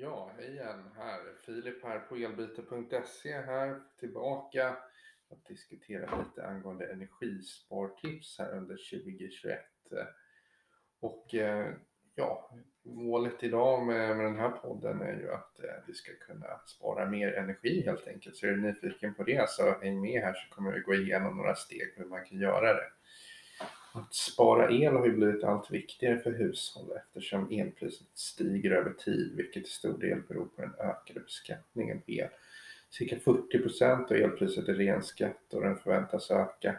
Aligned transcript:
Ja, 0.00 0.30
hej 0.36 0.48
igen 0.48 0.90
här. 0.96 1.20
Filip 1.46 1.84
här 1.84 1.98
på 1.98 2.16
elbyte.se 2.16 3.40
här 3.40 3.80
tillbaka 4.00 4.76
att 5.30 5.46
diskutera 5.46 6.18
lite 6.18 6.46
angående 6.46 6.92
energispartips 6.92 8.38
här 8.38 8.56
under 8.56 8.76
2021. 8.76 9.60
Och 11.00 11.34
eh, 11.34 11.72
ja, 12.14 12.50
målet 12.82 13.42
idag 13.42 13.86
med, 13.86 14.16
med 14.16 14.26
den 14.26 14.38
här 14.38 14.50
podden 14.50 15.00
är 15.00 15.20
ju 15.20 15.32
att 15.32 15.58
eh, 15.64 15.84
vi 15.86 15.94
ska 15.94 16.12
kunna 16.12 16.60
spara 16.66 17.06
mer 17.06 17.32
energi 17.32 17.82
helt 17.86 18.08
enkelt. 18.08 18.36
Så 18.36 18.46
är 18.46 18.50
du 18.50 18.60
nyfiken 18.60 19.14
på 19.14 19.24
det 19.24 19.50
så 19.50 19.78
häng 19.80 20.00
med 20.00 20.22
här 20.22 20.34
så 20.34 20.54
kommer 20.54 20.72
vi 20.72 20.80
gå 20.80 20.94
igenom 20.94 21.36
några 21.36 21.54
steg 21.54 21.92
hur 21.96 22.04
man 22.04 22.24
kan 22.24 22.38
göra 22.38 22.74
det. 22.74 22.90
Att 23.98 24.14
spara 24.14 24.70
el 24.70 24.96
har 24.96 25.06
ju 25.06 25.12
blivit 25.12 25.44
allt 25.44 25.70
viktigare 25.70 26.18
för 26.18 26.32
hushåll 26.32 26.96
eftersom 26.96 27.50
elpriset 27.50 28.06
stiger 28.14 28.70
över 28.70 28.90
tid, 28.90 29.36
vilket 29.36 29.64
till 29.64 29.72
stor 29.72 29.98
del 29.98 30.22
beror 30.28 30.46
på 30.46 30.62
den 30.62 30.74
ökade 30.78 31.20
beskattningen 31.20 32.00
på 32.00 32.10
el. 32.10 32.28
Cirka 32.90 33.18
40 33.18 33.58
procent 33.58 34.10
av 34.10 34.16
elpriset 34.16 34.68
är 34.68 34.74
ren 34.74 35.02
skatt 35.02 35.54
och 35.54 35.62
den 35.62 35.76
förväntas 35.76 36.30
öka 36.30 36.76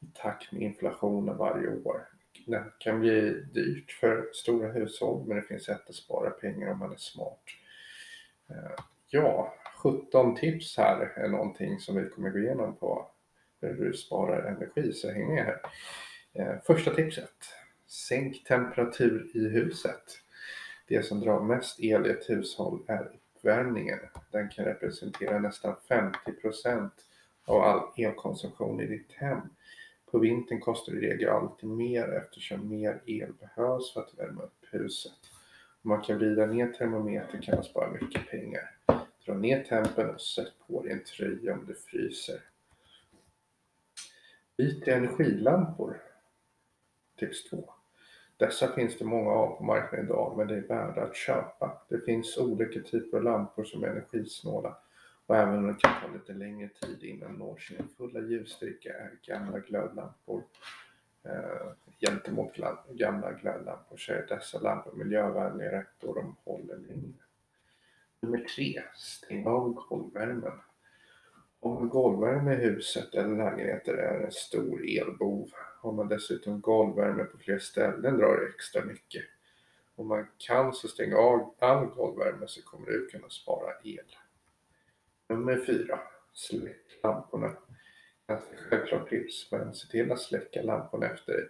i 0.00 0.06
takt 0.14 0.52
med 0.52 0.62
inflationen 0.62 1.36
varje 1.36 1.68
år. 1.68 2.08
Det 2.46 2.64
kan 2.78 3.00
bli 3.00 3.30
dyrt 3.30 3.92
för 3.92 4.30
stora 4.32 4.72
hushåll, 4.72 5.24
men 5.26 5.36
det 5.36 5.42
finns 5.42 5.64
sätt 5.64 5.88
att 5.88 5.94
spara 5.94 6.30
pengar 6.30 6.72
om 6.72 6.78
man 6.78 6.92
är 6.92 6.96
smart. 6.96 7.42
Eh, 8.50 8.84
ja, 9.10 9.54
17 9.82 10.36
tips 10.36 10.76
här 10.76 11.12
är 11.16 11.28
någonting 11.28 11.78
som 11.78 11.96
vi 11.96 12.08
kommer 12.08 12.30
gå 12.30 12.38
igenom 12.38 12.76
på 12.76 13.10
hur 13.60 13.84
du 13.84 13.92
sparar 13.92 14.42
energi, 14.42 14.92
så 14.92 15.10
häng 15.10 15.34
med 15.34 15.44
här. 15.44 15.60
Eh, 16.38 16.54
första 16.66 16.94
tipset. 16.94 17.34
Sänk 17.86 18.44
temperatur 18.44 19.30
i 19.34 19.48
huset. 19.48 20.04
Det 20.86 21.02
som 21.02 21.20
drar 21.20 21.40
mest 21.40 21.80
el 21.80 22.06
i 22.06 22.10
ett 22.10 22.30
hushåll 22.30 22.82
är 22.86 23.12
uppvärmningen. 23.36 23.98
Den 24.30 24.48
kan 24.48 24.64
representera 24.64 25.38
nästan 25.38 25.74
50% 25.88 26.90
av 27.44 27.62
all 27.62 27.80
elkonsumtion 27.96 28.80
i 28.80 28.86
ditt 28.86 29.12
hem. 29.12 29.40
På 30.10 30.18
vintern 30.18 30.60
kostar 30.60 30.92
det 30.92 30.98
i 30.98 31.10
regel 31.10 31.28
alltid 31.28 31.68
mer 31.68 32.08
eftersom 32.08 32.68
mer 32.68 33.02
el 33.06 33.32
behövs 33.32 33.92
för 33.92 34.00
att 34.00 34.18
värma 34.18 34.42
upp 34.42 34.64
huset. 34.70 35.18
Om 35.82 35.88
man 35.88 36.02
kan 36.02 36.18
vrida 36.18 36.46
ner 36.46 36.72
termometern 36.72 37.42
kan 37.42 37.54
man 37.54 37.64
spara 37.64 37.90
mycket 37.90 38.30
pengar. 38.30 38.76
Dra 39.26 39.34
ner 39.34 39.64
tempen 39.64 40.10
och 40.10 40.20
sätt 40.20 40.52
på 40.66 40.82
dig 40.82 40.92
en 40.92 41.04
tröja 41.04 41.52
om 41.52 41.66
det 41.66 41.74
fryser. 41.74 42.40
Byt 44.56 44.84
till 44.84 44.92
energilampor. 44.92 46.07
Tips 47.18 47.50
2. 47.50 47.74
Dessa 48.36 48.72
finns 48.72 48.98
det 48.98 49.04
många 49.04 49.30
av 49.30 49.56
på 49.56 49.64
marknaden 49.64 50.06
idag 50.06 50.36
men 50.36 50.48
det 50.48 50.56
är 50.56 50.60
värda 50.60 51.02
att 51.02 51.16
köpa. 51.16 51.82
Det 51.88 52.00
finns 52.04 52.38
olika 52.38 52.80
typer 52.80 53.16
av 53.16 53.22
lampor 53.24 53.64
som 53.64 53.84
är 53.84 53.88
energisnåla 53.88 54.76
och 55.26 55.36
även 55.36 55.54
om 55.54 55.66
det 55.66 55.74
kan 55.78 56.02
ta 56.02 56.12
lite 56.12 56.32
längre 56.32 56.68
tid 56.68 57.02
innan 57.02 57.32
de 57.32 57.38
når 57.38 57.56
sin 57.56 57.88
fulla 57.96 58.20
ljusstyrka 58.20 58.94
är 58.94 59.10
gamla 59.22 59.58
glödlampor 59.58 60.42
eh, 61.24 61.72
gentemot 62.00 62.56
gamla 62.88 63.32
glödlampor 63.32 63.96
så 63.96 64.12
är 64.12 64.26
dessa 64.28 64.60
lampor 64.60 64.92
miljövänligare 64.92 65.86
då 66.00 66.14
de 66.14 66.36
håller 66.44 66.76
längre. 66.76 67.22
Nummer 68.20 68.38
3. 68.56 68.82
Stäng 68.96 69.46
av 69.46 69.74
golvvärmen. 69.74 70.52
Om 71.60 71.88
golvvärme 71.88 72.54
i 72.54 72.56
huset 72.56 73.14
eller 73.14 73.36
lägenheter 73.36 73.94
är 73.94 74.24
en 74.24 74.32
stor 74.32 74.84
elbov 74.88 75.50
har 75.80 75.92
man 75.92 76.08
dessutom 76.08 76.60
golvvärme 76.60 77.24
på 77.24 77.38
fler 77.38 77.58
ställen 77.58 78.18
drar 78.18 78.40
det 78.40 78.48
extra 78.48 78.84
mycket. 78.84 79.24
Om 79.96 80.08
man 80.08 80.26
kan 80.38 80.72
så 80.72 80.88
stäng 80.88 81.14
av 81.14 81.54
all 81.58 81.86
golvvärme 81.86 82.46
så 82.46 82.62
kommer 82.62 82.86
du 82.86 83.06
kunna 83.06 83.28
spara 83.28 83.72
el. 83.84 84.16
Nummer 85.28 85.64
4. 85.66 86.00
Släck 86.32 87.00
lamporna. 87.02 87.56
Ganska 88.26 88.56
självklart 88.56 89.08
tips, 89.08 89.52
men 89.52 89.74
se 89.74 89.88
till 89.88 90.12
att 90.12 90.20
släcka 90.20 90.62
lamporna 90.62 91.06
efter 91.06 91.32
dig. 91.32 91.48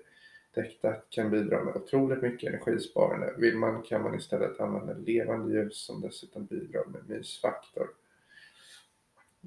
Detta 0.55 0.93
kan 0.93 1.31
bidra 1.31 1.65
med 1.65 1.77
otroligt 1.77 2.23
mycket 2.23 2.49
energisparande. 2.49 3.35
Vill 3.39 3.57
man 3.57 3.83
kan 3.83 4.03
man 4.03 4.15
istället 4.15 4.61
använda 4.61 4.93
levande 4.93 5.55
ljus 5.55 5.85
som 5.87 6.01
dessutom 6.01 6.47
bidrar 6.47 6.85
med 6.85 7.09
mysfaktor. 7.09 7.89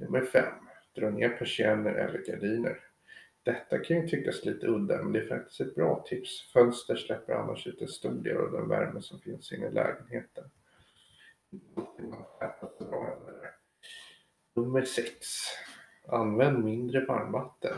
Nummer 0.02 0.22
5. 0.22 0.54
Dra 0.96 1.10
ner 1.10 1.30
persienner 1.30 1.94
eller 1.94 2.20
gardiner. 2.20 2.80
Detta 3.44 3.78
kan 3.78 4.02
ju 4.02 4.08
tyckas 4.08 4.46
lite 4.46 4.68
udda, 4.68 5.04
men 5.04 5.14
det 5.14 5.20
är 5.20 5.28
faktiskt 5.28 5.62
ett 5.62 5.76
bra 5.76 6.06
tips. 6.08 6.52
Fönster 6.54 6.96
släpper 6.96 7.34
annars 7.34 7.68
ut 7.68 7.82
en 7.82 7.88
stor 7.88 8.12
del 8.12 8.38
av 8.38 8.52
den 8.52 8.70
värme 8.70 9.02
som 9.02 9.20
finns 9.20 9.52
inne 9.52 9.68
i 9.68 9.72
lägenheten. 9.72 10.44
Nummer 14.54 14.82
6. 14.82 15.08
Använd 16.08 16.64
mindre 16.64 17.06
varmvatten. 17.06 17.78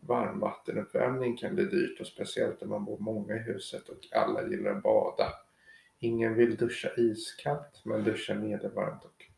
Varmvattenuppvärmning 0.00 1.36
kan 1.36 1.54
bli 1.54 1.64
dyrt 1.64 2.00
och 2.00 2.06
speciellt 2.06 2.62
om 2.62 2.68
man 2.68 2.84
bor 2.84 2.98
många 2.98 3.34
i 3.34 3.38
huset 3.38 3.88
och 3.88 3.98
alla 4.12 4.48
gillar 4.48 4.70
att 4.70 4.82
bada. 4.82 5.32
Ingen 5.98 6.34
vill 6.34 6.56
duscha 6.56 6.88
iskallt, 6.96 7.82
men 7.84 8.04
duscha 8.04 8.34
medelvarmt 8.34 9.04
och 9.04 9.33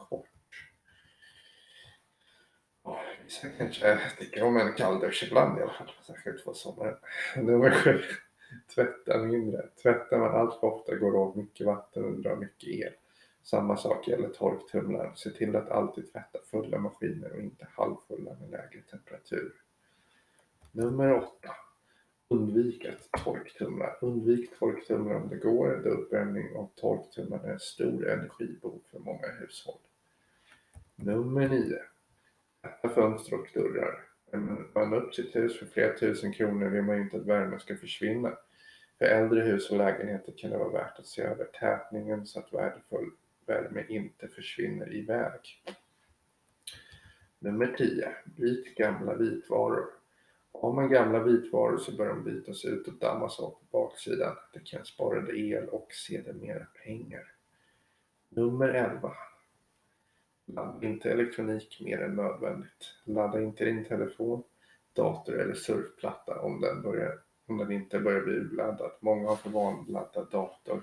Jag 3.42 3.58
kanske 3.58 3.98
tycker 4.18 4.42
om 4.42 4.56
en 4.56 4.72
kalldusch 4.72 5.24
ibland 5.26 5.58
i 5.58 5.62
alla 5.62 5.72
fall, 5.72 5.90
särskilt 6.02 6.44
på 6.44 6.54
sommaren. 6.54 6.96
Nummer 7.36 7.70
sju. 7.70 8.00
Tvätta 8.74 9.18
mindre. 9.18 9.66
Tvättar 9.82 10.18
man 10.18 10.34
allt 10.34 10.60
för 10.60 10.66
ofta 10.66 10.94
går 10.94 11.14
åt 11.14 11.36
mycket 11.36 11.66
vatten 11.66 12.04
och 12.04 12.20
drar 12.20 12.36
mycket 12.36 12.68
el. 12.68 12.92
Samma 13.42 13.76
sak 13.76 14.08
gäller 14.08 14.28
torktumlaren. 14.28 15.16
Se 15.16 15.30
till 15.30 15.56
att 15.56 15.70
alltid 15.70 16.12
tvätta 16.12 16.38
fulla 16.50 16.78
maskiner 16.78 17.32
och 17.32 17.40
inte 17.40 17.66
halvfulla 17.70 18.36
med 18.40 18.50
lägre 18.50 18.82
temperatur. 18.90 19.52
Nummer 20.72 21.14
åtta. 21.14 21.50
Undvik 22.28 22.84
att 22.84 23.24
torktumla. 23.24 23.96
Undvik 24.00 24.58
torktumlare 24.58 25.16
om 25.16 25.28
det 25.28 25.36
går, 25.36 25.80
då 25.84 25.90
uppvärmning 25.90 26.56
av 26.56 26.70
torktumlaren 26.74 27.44
är 27.44 27.52
en 27.52 27.60
stor 27.60 28.08
energibov 28.08 28.80
för 28.90 28.98
många 28.98 29.28
hushåll. 29.40 29.78
Nummer 30.96 31.48
nio 31.48 31.82
fönster 32.94 33.34
och 33.34 33.48
dörrar. 33.54 34.04
Men 34.32 34.68
man 34.74 34.94
upp 34.94 35.14
sitt 35.14 35.36
hus 35.36 35.58
för 35.58 35.66
flera 35.66 35.98
tusen 35.98 36.32
kronor 36.32 36.68
vill 36.68 36.82
man 36.82 36.96
ju 36.96 37.02
inte 37.02 37.16
att 37.16 37.26
värmen 37.26 37.60
ska 37.60 37.76
försvinna. 37.76 38.38
För 38.98 39.04
äldre 39.04 39.40
hus 39.40 39.70
och 39.70 39.76
lägenheter 39.76 40.34
kan 40.36 40.50
det 40.50 40.58
vara 40.58 40.68
värt 40.68 40.98
att 40.98 41.06
se 41.06 41.22
över 41.22 41.44
tätningen 41.44 42.26
så 42.26 42.38
att 42.38 42.52
värdefull 42.52 43.10
värme 43.46 43.84
inte 43.88 44.28
försvinner 44.28 44.94
iväg. 44.94 45.40
Nummer 47.38 47.74
10. 47.78 48.12
Byt 48.24 48.74
gamla 48.74 49.14
vitvaror. 49.14 49.86
Har 50.52 50.72
man 50.72 50.90
gamla 50.90 51.22
vitvaror 51.22 51.78
så 51.78 51.96
bör 51.96 52.08
de 52.08 52.24
bytas 52.24 52.64
ut 52.64 52.88
och 52.88 52.94
dammas 52.94 53.40
av 53.40 53.50
på 53.50 53.64
baksidan. 53.70 54.36
Det 54.52 54.60
kan 54.64 54.84
spara 54.84 55.32
el 55.36 55.68
och 55.68 55.92
sedermera 55.92 56.66
pengar. 56.84 57.32
Nummer 58.28 58.68
11. 58.68 59.12
Ladda 60.46 60.86
inte 60.86 61.10
elektronik 61.10 61.80
mer 61.84 62.02
än 62.02 62.16
nödvändigt. 62.16 62.94
Ladda 63.04 63.42
inte 63.42 63.64
din 63.64 63.84
telefon, 63.84 64.42
dator 64.92 65.40
eller 65.40 65.54
surfplatta 65.54 66.40
om 66.40 66.60
den, 66.60 66.82
börjar, 66.82 67.18
om 67.46 67.58
den 67.58 67.72
inte 67.72 68.00
börjar 68.00 68.20
bli 68.20 68.34
urladdad. 68.34 68.92
Många 69.00 69.28
har 69.28 69.36
för 69.36 69.50
vana 69.50 69.80
att 69.80 69.88
ladda 69.88 70.24
dator 70.24 70.82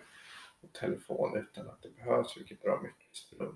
och 0.62 0.74
telefon 0.74 1.38
utan 1.38 1.70
att 1.70 1.82
det 1.82 1.96
behövs, 1.96 2.38
vilket 2.38 2.62
drar 2.62 2.82
mycket 2.82 3.16
ström. 3.16 3.56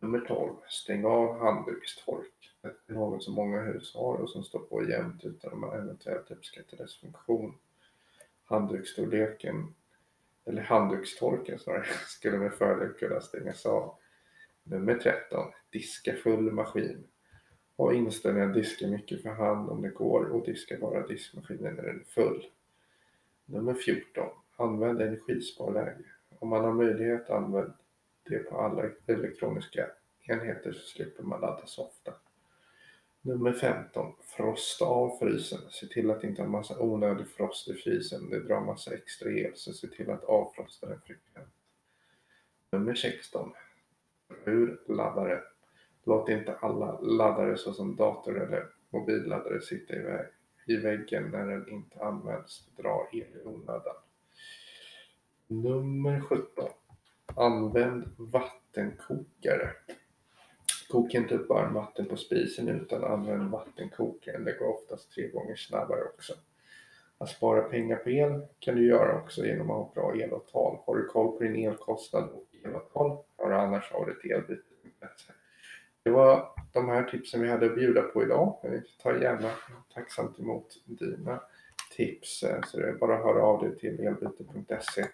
Nummer 0.00 0.20
12. 0.20 0.54
Stäng 0.68 1.04
av 1.04 1.38
handdukstork. 1.38 2.54
Det 2.60 2.92
är 2.92 2.94
något 2.94 3.22
som 3.22 3.34
många 3.34 3.62
hus 3.62 3.94
har 3.94 4.14
och 4.14 4.30
som 4.30 4.42
står 4.42 4.60
på 4.60 4.88
jämt 4.90 5.24
utan 5.24 5.52
att 5.52 5.58
man 5.58 5.78
eventuellt 5.78 6.30
uppskattar 6.30 6.76
dess 6.76 6.96
funktion. 6.96 7.54
Handduksstorleken, 8.44 9.74
eller 10.44 10.62
handdukstorken 10.62 11.58
snarare, 11.58 11.84
skulle 12.06 12.38
med 12.38 12.54
fördel 12.54 12.92
kunna 12.92 13.20
stängas 13.20 13.66
av 13.66 13.94
Nummer 14.70 14.94
13. 14.94 15.52
Diska 15.70 16.14
full 16.16 16.52
maskin. 16.52 17.04
Ha 17.76 17.92
inställningen 17.92 18.48
att 18.48 18.54
diska 18.54 18.86
mycket 18.86 19.22
för 19.22 19.30
hand 19.30 19.70
om 19.70 19.82
det 19.82 19.88
går 19.88 20.24
och 20.24 20.46
diska 20.46 20.78
bara 20.80 21.06
diskmaskinen 21.06 21.74
när 21.74 21.82
den 21.82 22.00
är 22.00 22.04
full. 22.04 22.46
Nummer 23.44 23.74
14. 23.74 24.28
Använd 24.56 25.00
energisparläge. 25.00 26.04
Om 26.38 26.48
man 26.48 26.64
har 26.64 26.72
möjlighet 26.72 27.30
använd 27.30 27.72
det 28.28 28.38
på 28.38 28.60
alla 28.60 28.90
elektroniska 29.06 29.90
enheter 30.24 30.72
så 30.72 30.86
slipper 30.86 31.22
man 31.22 31.40
ladda 31.40 31.66
så 31.66 31.82
ofta. 31.82 32.14
Nummer 33.20 33.52
15. 33.52 34.12
Frosta 34.22 34.84
av 34.84 35.18
frysen. 35.18 35.60
Se 35.70 35.86
till 35.86 36.10
att 36.10 36.24
inte 36.24 36.42
ha 36.42 36.48
massa 36.48 36.80
onödig 36.80 37.28
frost 37.28 37.68
i 37.68 37.74
frysen. 37.74 38.30
Det 38.30 38.40
drar 38.40 38.60
massa 38.60 38.94
extra 38.94 39.30
el 39.30 39.52
så 39.54 39.72
se 39.72 39.86
till 39.86 40.10
att 40.10 40.24
avfrosta 40.24 40.86
den 40.86 41.00
frekvent. 41.00 41.54
Nummer 42.72 42.94
16 42.94 43.52
ur 44.48 44.80
laddare. 44.88 45.42
Låt 46.04 46.28
inte 46.28 46.54
alla 46.54 47.00
laddare 47.00 47.56
såsom 47.56 47.96
dator 47.96 48.42
eller 48.42 48.66
mobilladdare 48.90 49.60
sitta 49.60 49.94
i, 49.94 50.02
väg, 50.02 50.26
i 50.66 50.76
väggen 50.76 51.30
när 51.30 51.46
den 51.46 51.68
inte 51.68 52.04
används. 52.04 52.68
Dra 52.76 53.08
el 53.12 53.18
i 53.18 53.44
onödan. 53.44 53.96
Nummer 55.46 56.20
17. 56.20 56.68
Använd 57.36 58.04
vattenkokare. 58.16 59.70
Koka 60.90 61.18
inte 61.18 61.34
upp 61.34 61.48
varmvatten 61.48 62.06
på 62.06 62.16
spisen 62.16 62.68
utan 62.68 63.04
använd 63.04 63.50
vattenkokaren. 63.50 64.44
Det 64.44 64.58
går 64.58 64.66
oftast 64.66 65.12
tre 65.12 65.28
gånger 65.28 65.56
snabbare 65.56 66.04
också. 66.04 66.32
Att 67.18 67.28
spara 67.28 67.62
pengar 67.62 67.96
på 67.96 68.10
el 68.10 68.46
kan 68.58 68.76
du 68.76 68.86
göra 68.86 69.22
också 69.22 69.46
genom 69.46 69.70
att 69.70 69.76
ha 69.76 69.92
bra 69.94 70.14
elavtal. 70.14 70.78
Har 70.86 70.96
du 70.96 71.06
koll 71.06 71.38
på 71.38 71.44
din 71.44 71.56
elkostnad 71.56 72.24
och 72.24 72.44
elavtal, 72.64 73.24
hör 73.36 73.50
annars 73.50 73.92
av 73.92 74.06
dig 74.06 74.20
till 74.20 74.30
elbyte.se. 74.30 75.32
Det 76.02 76.10
var 76.10 76.52
de 76.72 76.88
här 76.88 77.04
tipsen 77.04 77.42
vi 77.42 77.48
hade 77.48 77.66
att 77.66 77.74
bjuda 77.74 78.02
på 78.02 78.22
idag. 78.22 78.58
Jag 78.62 78.82
tar 79.02 79.14
gärna 79.14 79.50
tacksamt 79.94 80.38
emot 80.38 80.82
dina 80.84 81.42
tips. 81.96 82.44
Så 82.66 82.80
det 82.80 82.88
är 82.88 82.92
bara 82.92 83.16
att 83.16 83.24
höra 83.24 83.42
av 83.42 83.62
dig 83.62 83.78
till 83.78 84.00
elbyte.se 84.00 85.04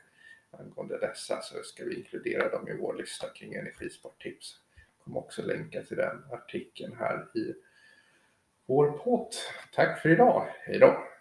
angående 0.51 0.99
dessa 0.99 1.41
så 1.43 1.63
ska 1.63 1.85
vi 1.85 1.95
inkludera 1.95 2.49
dem 2.49 2.69
i 2.69 2.77
vår 2.77 2.95
lista 2.95 3.29
kring 3.29 3.55
energispartips. 3.55 4.61
Jag 4.77 5.05
kommer 5.05 5.19
också 5.19 5.43
länka 5.43 5.83
till 5.83 5.97
den 5.97 6.25
artikeln 6.31 6.97
här 6.99 7.29
i 7.35 7.55
vår 8.67 8.91
pott. 8.91 9.53
Tack 9.75 10.03
för 10.03 10.09
idag. 10.09 10.47
Hej 10.67 10.79
då! 10.79 11.14